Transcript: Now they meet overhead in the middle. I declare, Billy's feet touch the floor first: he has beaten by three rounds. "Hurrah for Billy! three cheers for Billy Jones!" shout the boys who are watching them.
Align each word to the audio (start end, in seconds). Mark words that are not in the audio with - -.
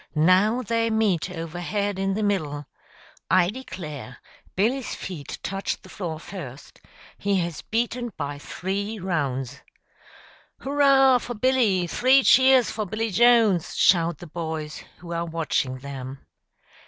Now 0.15 0.63
they 0.63 0.89
meet 0.89 1.29
overhead 1.29 1.99
in 1.99 2.15
the 2.15 2.23
middle. 2.23 2.65
I 3.29 3.51
declare, 3.51 4.17
Billy's 4.55 4.95
feet 4.95 5.37
touch 5.43 5.79
the 5.79 5.89
floor 5.89 6.19
first: 6.19 6.81
he 7.19 7.35
has 7.41 7.61
beaten 7.61 8.11
by 8.17 8.39
three 8.39 8.97
rounds. 8.97 9.61
"Hurrah 10.61 11.19
for 11.19 11.35
Billy! 11.35 11.85
three 11.85 12.23
cheers 12.23 12.71
for 12.71 12.87
Billy 12.87 13.11
Jones!" 13.11 13.75
shout 13.77 14.17
the 14.17 14.25
boys 14.25 14.83
who 14.97 15.13
are 15.13 15.25
watching 15.27 15.77
them. 15.77 16.25